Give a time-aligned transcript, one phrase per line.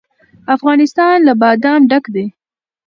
[0.55, 2.25] افغانستان له بادام ډک دی.